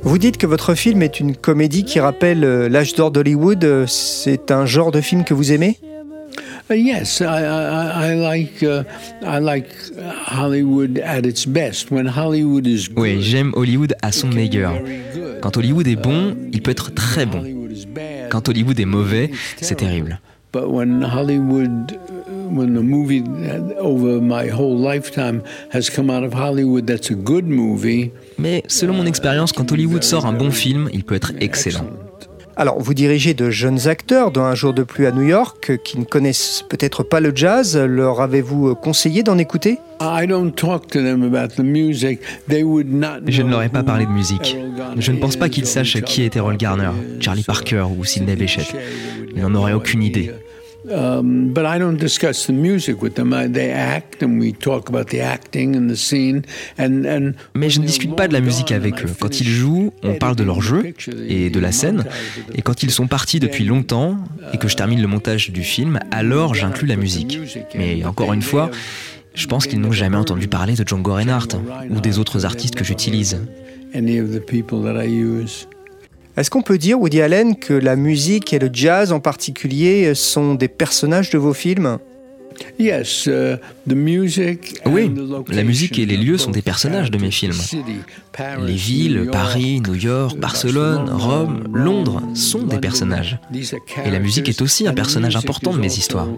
Vous 0.02 0.16
dites 0.18 0.38
que 0.38 0.46
votre 0.46 0.74
film 0.74 1.02
est 1.02 1.20
une 1.20 1.36
comédie 1.36 1.84
qui 1.84 2.00
rappelle 2.00 2.44
euh, 2.44 2.68
l'âge 2.70 2.94
d'or 2.94 3.10
d'Hollywood. 3.10 3.62
Euh, 3.64 3.84
C'est 3.86 4.50
un 4.50 4.64
genre 4.64 4.90
de 4.90 5.02
film 5.02 5.22
que 5.24 5.34
vous 5.34 5.52
aimez? 5.52 5.76
Uh, 6.70 6.74
yes, 6.74 7.20
I, 7.20 7.24
I, 7.24 8.12
I 8.12 8.14
like 8.16 8.62
uh, 8.62 8.84
I 9.22 9.38
like 9.40 9.66
Hollywood 10.26 10.98
at 11.04 11.26
its 11.26 11.44
best. 11.46 11.90
When 11.90 12.06
Hollywood 12.08 12.66
is 12.66 12.88
good, 12.88 12.98
Oui, 13.02 13.20
j'aime 13.20 13.52
Hollywood 13.54 13.94
à 14.00 14.12
son 14.12 14.28
meilleur. 14.28 14.72
Quand 15.42 15.58
Hollywood 15.58 15.86
est 15.86 15.96
bon, 15.96 16.34
il 16.52 16.62
peut 16.62 16.70
être 16.70 16.94
très 16.94 17.26
bon. 17.26 17.40
Hollywood 17.40 17.70
is 17.72 17.84
bad. 17.86 18.30
Quand 18.30 18.48
Hollywood 18.48 18.80
est 18.80 18.86
mauvais, 18.86 19.30
c'est 19.60 19.74
terrible. 19.74 20.20
But 20.52 20.68
when 20.68 21.02
Hollywood, 21.02 21.98
when 22.50 22.74
the 22.74 22.82
movie 22.82 23.24
over 23.78 24.20
my 24.20 24.50
whole 24.50 24.76
lifetime 24.76 25.42
has 25.70 25.88
come 25.88 26.10
out 26.10 26.24
of 26.24 26.34
Hollywood, 26.34 26.86
that's 26.86 27.10
a 27.10 27.14
good 27.14 27.46
movie. 27.46 28.10
Mais 28.36 28.62
selon 28.68 28.92
mon 28.92 29.06
expérience, 29.06 29.52
quand 29.52 29.72
Hollywood 29.72 30.02
sort 30.02 30.26
un 30.26 30.34
bon 30.34 30.50
film, 30.50 30.90
il 30.92 31.04
peut 31.04 31.14
être 31.14 31.32
excellent. 31.40 31.86
Alors, 32.54 32.78
vous 32.78 32.92
dirigez 32.92 33.32
de 33.32 33.48
jeunes 33.48 33.88
acteurs 33.88 34.30
dans 34.30 34.42
Un 34.42 34.54
jour 34.54 34.74
de 34.74 34.82
pluie 34.82 35.06
à 35.06 35.12
New 35.12 35.22
York 35.22 35.78
qui 35.82 35.98
ne 35.98 36.04
connaissent 36.04 36.62
peut-être 36.68 37.02
pas 37.02 37.20
le 37.20 37.32
jazz. 37.34 37.78
Leur 37.78 38.20
avez-vous 38.20 38.74
conseillé 38.74 39.22
d'en 39.22 39.38
écouter? 39.38 39.78
I 40.02 40.26
don't 40.26 40.52
talk 40.52 40.88
to 40.88 41.00
them 41.00 41.22
about 41.22 41.54
the 41.54 41.64
music. 41.64 42.20
They 42.48 42.62
would 42.62 42.92
not 42.92 43.20
Je 43.26 43.40
ne 43.40 43.46
know 43.48 43.52
leur 43.52 43.62
ai 43.62 43.68
pas 43.70 43.82
parlé 43.82 44.04
de 44.04 44.10
musique. 44.10 44.56
Je 44.98 45.12
ne 45.12 45.18
pense 45.18 45.36
pas 45.36 45.48
qu'ils 45.48 45.64
sachent 45.64 46.02
qui 46.02 46.24
était 46.24 46.40
Errol 46.40 46.58
Garner, 46.58 46.90
Charlie 47.20 47.22
Charlie 47.22 47.42
Parker 47.44 47.86
ou 47.98 48.04
Sidney 48.04 48.36
Bechet. 48.36 48.66
Ils 49.34 49.42
n'en 49.42 49.54
auraient 49.54 49.72
aucune 49.72 50.02
idée. 50.02 50.32
Um, 50.90 51.52
but 51.52 51.64
I 51.64 51.78
don't 51.78 51.96
discuss 51.96 52.46
the 52.46 52.52
music 52.52 53.00
with 53.02 53.14
them. 53.14 53.32
I, 53.32 53.46
they 53.46 53.70
act, 53.70 54.22
and 54.22 54.40
we 54.40 54.52
talk 54.52 54.88
about 54.88 55.10
the 55.10 55.20
acting 55.20 55.76
and 55.76 55.88
the 55.88 55.96
scene. 55.96 56.42
And, 56.78 57.04
and 57.06 57.34
Mais 57.54 57.70
je 57.70 57.80
ne 57.80 57.86
discute 57.86 58.16
pas 58.16 58.26
de 58.26 58.32
la 58.32 58.40
musique 58.40 58.72
avec 58.72 59.04
eux. 59.04 59.10
Quand 59.20 59.40
ils 59.40 59.48
jouent, 59.48 59.92
on 60.02 60.14
parle 60.14 60.34
de 60.34 60.42
leur 60.42 60.60
jeu 60.60 60.92
et 61.28 61.50
de 61.50 61.60
la 61.60 61.72
scène. 61.72 62.04
Et 62.54 62.62
quand 62.62 62.82
ils 62.82 62.90
sont 62.90 63.06
partis 63.06 63.38
depuis 63.38 63.64
longtemps 63.64 64.16
et 64.52 64.58
que 64.58 64.68
je 64.68 64.76
termine 64.76 65.00
le 65.00 65.06
montage 65.06 65.50
du 65.50 65.62
film, 65.62 66.00
alors 66.10 66.54
j'inclus 66.54 66.86
la 66.86 66.96
musique. 66.96 67.38
Mais 67.76 68.04
encore 68.04 68.32
une 68.32 68.42
fois, 68.42 68.70
je 69.34 69.46
pense 69.46 69.66
qu'ils 69.66 69.80
n'ont 69.80 69.92
jamais 69.92 70.16
entendu 70.16 70.48
parler 70.48 70.74
de 70.74 70.86
Django 70.86 71.14
Reinhardt 71.14 71.56
ou 71.90 72.00
des 72.00 72.18
autres 72.18 72.44
artistes 72.44 72.74
que 72.74 72.84
j'utilise. 72.84 73.38
Est-ce 76.36 76.50
qu'on 76.50 76.62
peut 76.62 76.78
dire, 76.78 76.98
Woody 76.98 77.20
Allen, 77.20 77.56
que 77.56 77.74
la 77.74 77.94
musique 77.96 78.52
et 78.52 78.58
le 78.58 78.70
jazz 78.72 79.12
en 79.12 79.20
particulier 79.20 80.14
sont 80.14 80.54
des 80.54 80.68
personnages 80.68 81.30
de 81.30 81.38
vos 81.38 81.52
films? 81.52 81.98
Yes, 82.78 83.26
uh, 83.26 83.56
the 83.88 83.94
music 83.94 84.76
and 84.84 84.92
Oui, 84.92 85.10
the 85.10 85.52
la 85.54 85.64
musique 85.64 85.98
et 85.98 86.06
les 86.06 86.16
lieux 86.16 86.38
sont 86.38 86.50
des 86.50 86.62
personnages 86.62 87.10
de 87.10 87.18
mes 87.18 87.30
films. 87.30 87.52
City, 87.52 87.96
Paris, 88.32 88.62
Les 88.66 88.74
villes, 88.74 89.16
New 89.16 89.24
York, 89.24 89.32
Paris, 89.32 89.80
New 89.80 89.94
York, 89.94 90.36
Barcelone, 90.38 91.10
Rome, 91.10 91.64
Londres 91.72 92.22
sont 92.34 92.58
des 92.58 92.64
London. 92.64 92.80
personnages. 92.80 93.38
Et 94.04 94.10
la 94.10 94.18
musique 94.20 94.48
est 94.48 94.62
aussi 94.62 94.84
un 94.86 94.94
characters, 94.94 95.02
and 95.02 95.04
personnage 95.04 95.36
important 95.36 95.72
de 95.72 95.78
mes 95.78 95.92
histoires. 95.92 96.28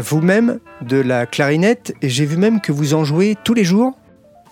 Vous-même 0.00 0.58
de 0.82 0.96
la 0.98 1.26
clarinette 1.26 1.94
et 2.02 2.08
j'ai 2.08 2.24
vu 2.24 2.36
même 2.36 2.60
que 2.60 2.72
vous 2.72 2.94
en 2.94 3.04
jouez 3.04 3.36
tous 3.44 3.54
les 3.54 3.64
jours. 3.64 3.96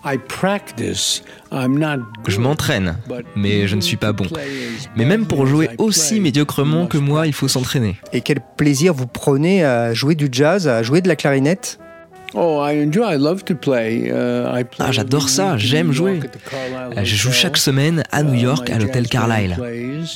I 0.05 0.19
practice. 0.29 1.23
I'm 1.51 1.79
not 1.79 2.05
Je 2.29 2.39
m'entraîne, 2.39 2.97
but 3.09 3.27
mais 3.35 3.67
je 3.67 3.75
ne 3.75 3.81
suis 3.81 3.97
pas 3.97 4.13
bon. 4.13 4.27
Mais 4.95 5.05
même 5.05 5.27
pour 5.27 5.47
jouer 5.47 5.69
aussi 5.79 6.21
médiocrement 6.21 6.87
que 6.87 6.97
moi, 6.99 7.27
il 7.27 7.33
faut 7.33 7.49
s'entraîner. 7.49 7.97
Et 8.13 8.21
quel 8.21 8.39
plaisir 8.57 8.95
vous 8.95 9.09
prenez 9.09 9.65
à 9.65 9.95
jouer 9.95 10.15
du 10.15 10.29
jazz, 10.31 10.69
à 10.69 10.83
jouer 10.85 11.01
de 11.01 11.09
la 11.09 11.17
clarinette? 11.17 11.81
I 12.35 12.85
enjoy. 12.87 13.15
I 13.15 13.19
love 13.19 13.45
to 13.45 13.55
play. 13.55 14.09
I 14.61 14.63
play 14.65 14.79
Ah, 14.87 14.93
j'adore 14.93 15.29
ça, 15.29 15.53
in 15.53 15.59
j'aime 15.59 15.87
New 15.89 15.93
jouer. 15.95 16.13
York 16.17 16.27
at 16.27 16.29
the 16.29 16.51
Carlisle 16.51 16.99
Euh, 16.99 17.05
Je 17.05 17.17
joue 17.17 17.29
Hotel. 17.29 17.41
chaque 17.41 17.57
semaine 17.57 18.03
à 18.13 18.23
New 18.23 18.35
Uh, 18.35 18.43
York 18.43 18.69
my 18.69 18.75
à 18.75 18.79
l'hôtel 18.79 19.09
plays. 19.09 19.57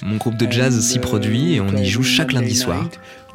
Mon 0.03 0.17
groupe 0.17 0.37
de 0.37 0.51
jazz 0.53 0.79
s'y 0.81 0.99
And, 0.99 1.01
uh, 1.01 1.03
produit 1.05 1.55
et 1.55 1.61
on 1.61 1.69
y 1.69 1.71
play 1.71 1.85
joue 1.87 2.03
chaque 2.03 2.33
lundi 2.33 2.55
soir. 2.55 2.89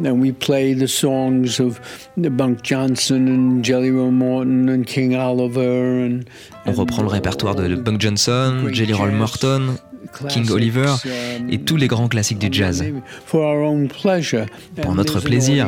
And 0.03 0.19
we 0.19 0.31
play 0.33 0.73
the 0.75 0.87
songs 0.87 1.59
of 1.61 1.79
Bunk 2.17 2.59
Johnson 2.63 3.27
and 3.27 3.63
Jelly 3.63 3.91
Roll 3.91 4.11
Morton 4.11 4.67
and 4.69 4.83
King 4.83 5.15
Oliver. 5.15 6.05
And, 6.05 6.19
On 6.65 6.73
reprend 6.73 7.01
le 7.03 7.07
répertoire 7.09 7.55
de 7.55 7.75
Bunk 7.75 8.01
Johnson, 8.01 8.67
Jelly 8.73 8.93
Roll 8.93 9.11
Morton, 9.11 9.75
King 10.29 10.49
Oliver 10.51 10.85
um, 11.05 11.49
et 11.49 11.59
tous 11.59 11.77
les 11.77 11.87
grands 11.87 12.07
classiques 12.09 12.39
du 12.39 12.49
jazz. 12.51 12.83
For 13.25 13.41
our 13.41 13.63
own 13.69 13.87
pleasure. 13.87 14.45
Pour 14.81 14.95
notre 14.95 15.19
plaisir. 15.21 15.67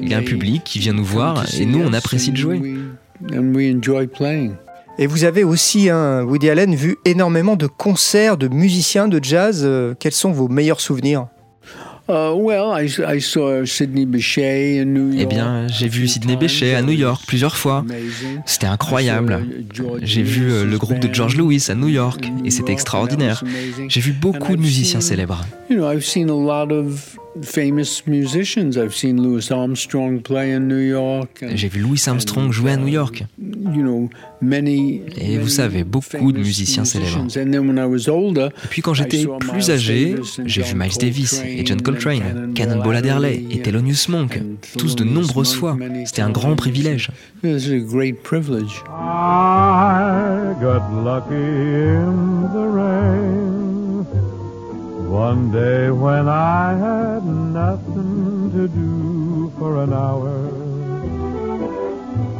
Il 0.00 0.08
y 0.08 0.14
a 0.14 0.18
un 0.18 0.22
public 0.22 0.64
qui 0.64 0.78
vient 0.80 0.92
nous 0.92 1.04
voir 1.04 1.34
to 1.42 1.42
et 1.42 1.46
see 1.46 1.66
nous, 1.66 1.80
on 1.80 1.92
us 1.92 1.96
apprécie 1.96 2.32
de 2.32 2.36
jouer. 2.36 2.58
we- 2.58 2.78
And 3.36 3.54
we 3.54 3.74
enjoy 3.74 4.06
playing. 4.06 4.52
Et 4.98 5.06
vous 5.06 5.24
avez 5.24 5.44
aussi, 5.44 5.88
hein, 5.90 6.22
Woody 6.24 6.50
Allen, 6.50 6.74
vu 6.74 6.96
énormément 7.04 7.54
de 7.56 7.66
concerts 7.68 8.36
de 8.36 8.48
musiciens 8.48 9.06
de 9.08 9.20
jazz. 9.22 9.62
Euh, 9.64 9.94
Quels 9.98 10.12
sont 10.12 10.32
vos 10.32 10.48
meilleurs 10.48 10.80
souvenirs? 10.80 11.28
Uh, 12.08 12.32
well, 12.34 12.72
I, 12.72 12.88
I 13.06 13.20
saw 13.20 13.66
Sidney 13.66 14.06
Bechet 14.06 14.80
in 14.80 14.94
New 14.94 15.12
York. 15.12 15.20
Eh 15.20 15.26
bien, 15.26 15.66
j'ai 15.68 15.88
vu 15.88 16.08
Sidney 16.08 16.36
Bechet 16.36 16.74
à 16.74 16.80
New 16.80 16.94
York 16.94 17.22
plusieurs 17.26 17.54
fois. 17.54 17.84
C'était 18.46 18.66
incroyable. 18.66 19.46
J'ai 20.00 20.22
vu 20.22 20.50
euh, 20.50 20.64
le 20.64 20.78
groupe 20.78 21.00
de 21.00 21.12
George 21.12 21.36
Lewis 21.36 21.66
à 21.68 21.74
New 21.74 21.88
York 21.88 22.24
et 22.46 22.50
c'était 22.50 22.72
extraordinaire. 22.72 23.44
J'ai 23.88 24.00
vu 24.00 24.12
beaucoup 24.12 24.56
de 24.56 24.60
musiciens 24.60 25.02
célèbres. 25.02 25.44
You 25.68 25.76
know, 25.76 25.92
I've 25.92 26.04
seen 26.04 26.30
a 26.30 26.32
lot 26.32 26.72
of 26.72 27.18
famous 27.42 28.02
musicians. 28.06 28.76
I've 28.76 28.94
seen 28.94 29.20
Louis 29.22 29.50
Armstrong 29.50 30.20
play 30.20 30.52
in 30.54 30.60
New 30.68 30.78
York. 30.80 31.42
and, 31.42 31.56
J'ai 31.56 31.68
vu 31.68 31.80
Louis 31.80 32.02
Armstrong 32.06 32.50
jouer 32.52 32.72
à 32.72 32.76
New 32.76 32.88
York. 32.88 33.24
you 33.38 33.82
know, 33.82 34.08
many, 34.40 35.02
Et 35.20 35.38
vous 35.38 35.48
savez, 35.48 35.84
beaucoup 35.84 36.32
de 36.32 36.38
musiciens 36.38 36.84
célèbres. 36.84 37.22
musicians. 37.22 37.40
And 37.42 37.50
then 37.52 37.68
when 37.68 37.78
I 37.78 37.86
was 37.86 38.08
older, 38.10 38.48
Et 38.64 38.68
puis 38.70 38.82
quand 38.82 38.94
j'étais 38.94 39.24
plus 39.38 39.70
âgé, 39.70 40.16
j'ai 40.44 40.62
vu 40.62 40.74
Miles 40.74 40.98
Davis 40.98 41.42
et 41.44 41.64
John 41.66 41.80
Coltrane, 41.82 42.52
Cannonball 42.54 42.96
Adderley 42.96 43.44
et 43.50 43.60
Thelonious 43.62 44.08
Monk, 44.08 44.40
tous 44.76 44.96
de 44.96 45.04
nombreuses 45.04 45.54
fois. 45.54 45.76
C'était 46.06 46.22
un 46.22 46.30
grand 46.30 46.56
privilège. 46.56 47.10
It 47.44 47.50
was 47.52 47.70
a 47.70 47.78
great 47.78 48.22
privilege. 48.22 48.82
I 48.88 50.54
got 50.60 50.82
lucky 51.04 51.34
in 51.34 52.48
the 52.52 52.66
rain. 52.74 53.47
One 55.10 55.50
day 55.50 55.88
when 55.90 56.28
I 56.28 56.74
had 56.78 57.24
nothing 57.24 58.50
to 58.54 58.68
do 58.68 59.50
for 59.58 59.82
an 59.82 59.92
hour, 59.92 60.30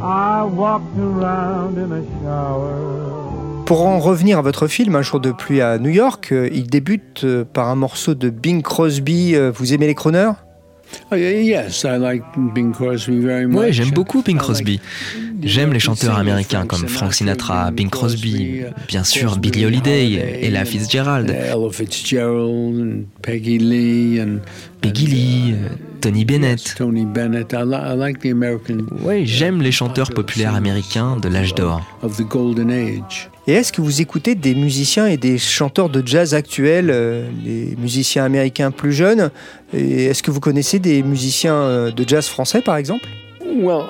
I 0.01 0.43
walked 0.43 0.95
around 0.97 1.77
in 1.77 1.91
a 1.91 2.03
shower. 2.21 3.65
Pour 3.65 3.85
en 3.87 3.99
revenir 3.99 4.39
à 4.39 4.41
votre 4.41 4.67
film, 4.67 4.95
Un 4.95 5.01
jour 5.01 5.19
de 5.19 5.31
pluie 5.31 5.61
à 5.61 5.77
New 5.79 5.89
York, 5.89 6.29
euh, 6.31 6.49
il 6.51 6.67
débute 6.67 7.23
euh, 7.23 7.43
par 7.43 7.69
un 7.69 7.75
morceau 7.75 8.13
de 8.15 8.29
Bing 8.29 8.61
Crosby. 8.61 9.35
Euh, 9.35 9.51
Vous 9.53 9.73
aimez 9.73 9.87
les 9.87 9.95
crooners? 9.95 10.31
Oh, 11.11 11.15
yeah, 11.15 11.41
yes, 11.41 11.83
I 11.83 11.97
like 11.99 12.23
Bing 12.55 12.71
Crosby 12.73 13.19
very 13.19 13.45
much. 13.45 13.59
Ouais, 13.59 13.71
j'aime 13.73 13.91
beaucoup 13.91 14.23
Bing 14.23 14.37
Crosby. 14.37 14.79
J'aime 15.41 15.73
les 15.73 15.79
chanteurs 15.79 16.17
américains 16.17 16.65
comme 16.65 16.87
Frank 16.87 17.13
Sinatra, 17.13 17.71
Bing 17.71 17.89
Crosby, 17.89 18.61
bien 18.87 19.03
sûr 19.03 19.37
Billie 19.37 19.65
Holiday, 19.65 20.39
Ella 20.43 20.65
Fitzgerald, 20.65 21.29
Ella 21.29 21.69
Fitzgerald, 21.71 22.75
and 22.79 23.03
Peggy 23.21 23.57
Lee, 23.57 24.19
and 24.21 24.39
Peggy 24.81 25.07
Lee, 25.07 25.53
euh, 25.53 25.69
Tony 26.01 26.25
Bennett. 26.25 26.75
Tony 26.77 27.05
Bennett. 27.05 27.53
I, 27.53 27.63
li- 27.65 27.75
I 27.75 27.95
like 27.97 28.19
the 28.19 28.27
American. 28.31 28.85
Ouais, 29.03 29.25
j'aime 29.25 29.61
les 29.61 29.71
chanteurs 29.71 30.09
populaires 30.11 30.55
américains 30.55 31.17
de 31.17 31.29
l'âge 31.29 31.53
d'or. 31.55 31.81
Of 32.03 32.17
the 32.17 32.23
golden 32.27 32.69
age. 32.71 33.29
Et 33.47 33.53
est-ce 33.53 33.71
que 33.73 33.81
vous 33.81 34.01
écoutez 34.01 34.35
des 34.35 34.55
musiciens 34.55 35.07
et 35.07 35.17
des 35.17 35.37
chanteurs 35.37 35.89
de 35.89 36.03
jazz 36.05 36.33
actuels, 36.33 36.89
euh, 36.91 37.27
les 37.43 37.75
musiciens 37.77 38.23
américains 38.25 38.71
plus 38.71 38.93
jeunes? 38.93 39.31
Et 39.73 40.05
est-ce 40.05 40.21
que 40.21 40.31
vous 40.31 40.39
connaissez 40.39 40.79
des 40.79 41.01
musiciens 41.01 41.55
euh, 41.55 41.91
de 41.91 42.07
jazz 42.07 42.27
français, 42.27 42.61
par 42.61 42.77
exemple? 42.77 43.07
Well, 43.41 43.85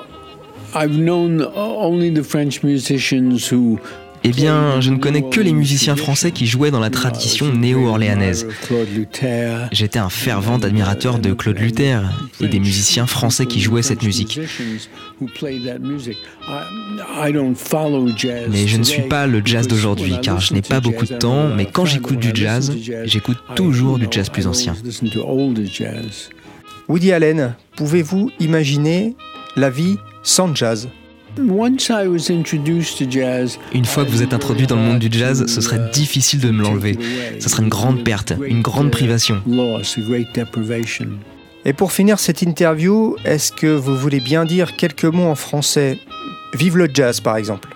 Eh 4.22 4.28
bien, 4.30 4.80
je 4.80 4.90
ne 4.90 4.98
connais 4.98 5.22
que 5.22 5.40
les 5.40 5.52
musiciens 5.52 5.96
français 5.96 6.30
qui 6.30 6.46
jouaient 6.46 6.70
dans 6.70 6.80
la 6.80 6.90
tradition 6.90 7.52
néo-orléanaise. 7.52 8.46
Claude 8.66 8.88
Luther. 8.94 9.68
J'étais 9.72 9.98
un 9.98 10.10
fervent 10.10 10.58
admirateur 10.58 11.18
de 11.18 11.32
Claude 11.32 11.58
Luther 11.58 12.02
et 12.40 12.48
des 12.48 12.60
musiciens 12.60 13.06
français 13.06 13.46
qui 13.46 13.60
jouaient 13.60 13.82
cette 13.82 14.02
musique. 14.02 14.38
Mais 18.50 18.66
je 18.66 18.76
ne 18.76 18.82
suis 18.82 19.02
pas 19.02 19.26
le 19.26 19.40
jazz 19.44 19.66
d'aujourd'hui 19.66 20.16
car 20.22 20.38
je 20.38 20.52
n'ai 20.52 20.62
pas 20.62 20.80
beaucoup 20.80 21.06
de 21.06 21.14
temps, 21.14 21.48
mais 21.48 21.64
quand 21.64 21.86
j'écoute 21.86 22.18
du 22.18 22.30
jazz, 22.34 22.72
j'écoute 23.04 23.38
toujours 23.54 23.98
du 23.98 24.06
jazz 24.10 24.28
plus 24.28 24.46
ancien. 24.46 24.74
Woody 26.88 27.12
Allen, 27.12 27.54
pouvez-vous 27.76 28.30
imaginer 28.38 29.14
la 29.56 29.70
vie 29.70 29.98
sans 30.22 30.54
jazz 30.54 30.88
Une 31.36 31.48
fois 33.84 34.04
que 34.04 34.10
vous 34.10 34.22
êtes 34.22 34.34
introduit 34.34 34.66
dans 34.66 34.76
le 34.76 34.82
monde 34.82 34.98
du 34.98 35.08
jazz, 35.10 35.46
ce 35.46 35.60
serait 35.60 35.90
difficile 35.92 36.40
de 36.40 36.50
me 36.50 36.62
l'enlever. 36.62 36.98
Ce 37.38 37.48
serait 37.48 37.62
une 37.62 37.68
grande 37.68 38.04
perte, 38.04 38.34
une 38.46 38.62
grande 38.62 38.90
privation. 38.90 39.42
Et 41.64 41.72
pour 41.72 41.92
finir 41.92 42.18
cette 42.18 42.42
interview, 42.42 43.16
est-ce 43.24 43.52
que 43.52 43.66
vous 43.66 43.96
voulez 43.96 44.20
bien 44.20 44.44
dire 44.44 44.76
quelques 44.76 45.04
mots 45.04 45.28
en 45.28 45.34
français? 45.34 45.98
Vive 46.54 46.78
le 46.78 46.88
jazz, 46.92 47.20
par 47.20 47.36
exemple. 47.36 47.68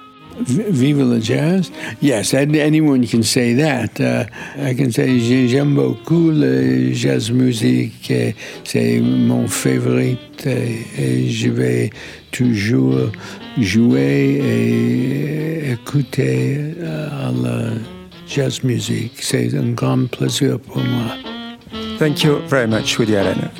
Vive 0.46 1.02
le 1.02 1.20
jazz? 1.20 1.70
Yes, 2.00 2.34
anyone 2.34 3.06
can 3.06 3.22
say 3.22 3.54
that. 3.54 4.00
Uh, 4.00 4.24
I 4.58 4.74
can 4.74 4.90
say 4.90 5.18
j'aime 5.48 5.74
beaucoup 5.74 6.30
le 6.30 6.92
jazz 6.92 7.30
musique. 7.30 8.12
C'est 8.64 9.00
mon 9.00 9.46
favorite 9.46 10.46
et 10.46 11.28
je 11.28 11.48
vais 11.50 11.90
toujours 12.32 13.10
jouer 13.58 14.40
et 14.42 15.72
écouter 15.72 16.58
uh, 16.80 17.42
la 17.42 17.70
jazz 18.26 18.62
music. 18.64 19.12
C'est 19.20 19.54
un 19.54 19.70
grand 19.70 20.08
plaisir 20.10 20.58
pour 20.58 20.78
moi. 20.78 21.16
Thank 21.98 22.24
you 22.24 22.40
very 22.48 22.66
much, 22.66 22.98
Woody 22.98 23.16
Allen. 23.16 23.50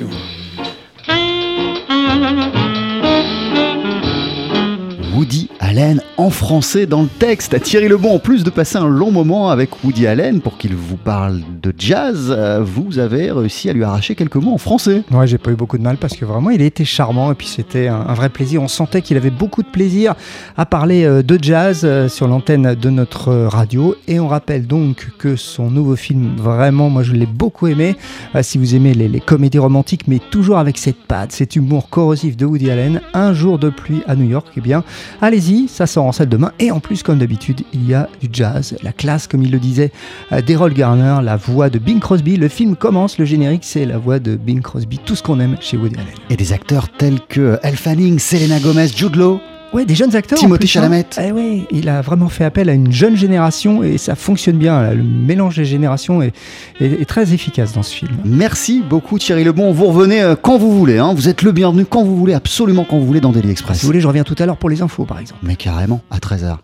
Woody 5.15 5.49
Allen 5.65 5.99
en 6.17 6.29
français 6.29 6.85
dans 6.85 7.01
le 7.01 7.07
texte. 7.07 7.59
Thierry 7.59 7.87
Lebon, 7.87 8.13
en 8.13 8.19
plus 8.19 8.43
de 8.43 8.51
passer 8.51 8.77
un 8.77 8.87
long 8.87 9.09
moment 9.09 9.49
avec 9.49 9.83
Woody 9.83 10.05
Allen 10.05 10.39
pour 10.39 10.59
qu'il 10.59 10.75
vous 10.75 10.95
parle 10.95 11.41
de 11.59 11.73
jazz, 11.75 12.27
euh, 12.29 12.61
vous 12.63 12.99
avez 12.99 13.31
réussi 13.31 13.67
à 13.71 13.73
lui 13.73 13.83
arracher 13.83 14.13
quelques 14.13 14.35
mots 14.35 14.53
en 14.53 14.59
français. 14.59 15.01
Ouais, 15.11 15.25
j'ai 15.25 15.39
pas 15.39 15.49
eu 15.49 15.55
beaucoup 15.55 15.79
de 15.79 15.83
mal 15.83 15.97
parce 15.97 16.15
que 16.15 16.23
vraiment 16.23 16.51
il 16.51 16.61
été 16.61 16.85
charmant 16.85 17.31
et 17.31 17.35
puis 17.35 17.47
c'était 17.47 17.87
un, 17.87 18.13
vrai 18.13 18.29
plaisir. 18.29 18.61
On 18.61 18.67
sentait 18.67 19.01
qu'il 19.01 19.17
avait 19.17 19.31
beaucoup 19.31 19.63
de 19.63 19.67
plaisir 19.67 20.13
à 20.55 20.67
parler 20.67 21.03
euh, 21.03 21.23
de 21.23 21.39
jazz 21.41 21.81
euh, 21.83 22.09
sur 22.09 22.27
l'antenne 22.27 22.75
de 22.75 22.89
notre 22.91 23.33
radio. 23.33 23.95
Et 24.07 24.19
on 24.19 24.27
rappelle 24.27 24.67
donc 24.67 25.07
que 25.17 25.35
son 25.35 25.71
nouveau 25.71 25.95
film, 25.95 26.35
vraiment, 26.37 26.91
moi 26.91 27.01
je 27.01 27.13
l'ai 27.13 27.25
beaucoup 27.25 27.65
aimé. 27.65 27.95
si 28.43 28.59
vous 28.59 28.75
aimez 28.75 28.93
les, 28.93 29.07
les, 29.07 29.19
comédies 29.19 29.57
romantiques, 29.59 30.07
mais 30.07 30.19
toujours 30.19 30.59
avec 30.59 30.77
cette 30.77 31.01
patte, 31.07 31.31
cet 31.31 31.55
humour 31.55 31.89
corrosif 31.89 32.37
de 32.37 32.45
Woody 32.45 32.69
Allen, 32.69 33.01
Un 33.15 33.33
jour 33.33 33.57
de 33.57 33.71
pluie 33.71 34.03
à 34.05 34.15
New 34.15 34.29
York, 34.29 34.47
eh 34.55 34.61
bien, 34.61 34.83
allez-y, 35.21 35.54
ça 35.67 35.87
sort 35.87 36.05
en 36.05 36.11
salle 36.11 36.29
demain. 36.29 36.51
Et 36.59 36.71
en 36.71 36.79
plus, 36.79 37.03
comme 37.03 37.19
d'habitude, 37.19 37.63
il 37.73 37.87
y 37.87 37.93
a 37.93 38.09
du 38.21 38.29
jazz, 38.31 38.75
la 38.83 38.91
classe, 38.91 39.27
comme 39.27 39.43
il 39.43 39.51
le 39.51 39.59
disait, 39.59 39.91
euh, 40.31 40.41
d'Errol 40.41 40.73
Garner, 40.73 41.17
la 41.23 41.35
voix 41.37 41.69
de 41.69 41.79
Bing 41.79 41.99
Crosby. 41.99 42.37
Le 42.37 42.47
film 42.47 42.75
commence, 42.75 43.17
le 43.17 43.25
générique, 43.25 43.63
c'est 43.63 43.85
la 43.85 43.97
voix 43.97 44.19
de 44.19 44.35
Bing 44.35 44.61
Crosby, 44.61 44.99
tout 44.99 45.15
ce 45.15 45.23
qu'on 45.23 45.39
aime 45.39 45.57
chez 45.59 45.77
Woody 45.77 45.95
Allen. 45.95 46.07
Et 46.29 46.35
des 46.35 46.53
acteurs 46.53 46.89
tels 46.89 47.19
que 47.27 47.59
Elle 47.63 47.77
Fanning, 47.77 48.19
Selena 48.19 48.59
Gomez, 48.59 48.87
Jude 48.87 49.15
Law. 49.15 49.39
Ouais, 49.75 49.83
des 49.83 49.93
jeunes 49.93 50.15
acteurs. 50.15 50.39
Timothée 50.39 50.63
hein. 50.63 50.67
Chalamet. 50.67 51.05
Eh 51.21 51.33
ouais, 51.33 51.67
il 51.69 51.89
a 51.89 52.01
vraiment 52.01 52.29
fait 52.29 52.45
appel 52.45 52.69
à 52.69 52.73
une 52.73 52.93
jeune 52.93 53.17
génération 53.17 53.83
et 53.83 53.97
ça 53.97 54.15
fonctionne 54.15 54.55
bien. 54.55 54.93
Le 54.93 55.03
mélange 55.03 55.57
des 55.57 55.65
générations 55.65 56.21
est, 56.21 56.31
est, 56.79 57.03
très 57.03 57.33
efficace 57.33 57.73
dans 57.73 57.83
ce 57.83 57.93
film. 57.93 58.11
Merci 58.23 58.81
beaucoup 58.89 59.19
Thierry 59.19 59.43
Lebon. 59.43 59.73
Vous 59.73 59.87
revenez 59.87 60.21
euh, 60.21 60.37
quand 60.41 60.57
vous 60.57 60.71
voulez. 60.77 60.97
Hein. 60.97 61.13
Vous 61.13 61.27
êtes 61.27 61.41
le 61.41 61.51
bienvenu 61.51 61.83
quand 61.83 62.05
vous 62.05 62.15
voulez, 62.15 62.33
absolument 62.33 62.85
quand 62.89 62.97
vous 62.97 63.05
voulez 63.05 63.19
dans 63.19 63.33
Daily 63.33 63.51
Express. 63.51 63.79
Si 63.79 63.81
vous 63.83 63.87
voulez, 63.87 63.99
je 63.99 64.07
reviens 64.07 64.23
tout 64.23 64.35
à 64.39 64.45
l'heure 64.45 64.55
pour 64.55 64.69
les 64.69 64.81
infos 64.81 65.03
par 65.03 65.19
exemple. 65.19 65.41
Mais 65.43 65.57
carrément, 65.57 65.99
à 66.09 66.19
13h. 66.19 66.55